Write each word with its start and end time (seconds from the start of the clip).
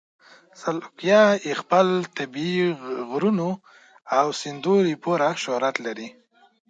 سلواکیا 0.61 1.21
د 1.45 1.47
خپل 1.61 1.87
طبیعي 2.17 2.63
غرونو 3.09 3.49
او 4.17 4.25
سیندونو 4.41 4.83
لپاره 4.91 5.27
شهرت 5.43 5.75
لري. 5.85 6.07